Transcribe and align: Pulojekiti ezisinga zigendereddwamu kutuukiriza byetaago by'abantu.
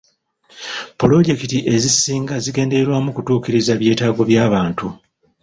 Pulojekiti 0.99 1.57
ezisinga 1.73 2.33
zigendereddwamu 2.43 3.09
kutuukiriza 3.15 3.73
byetaago 3.81 4.21
by'abantu. 4.29 4.85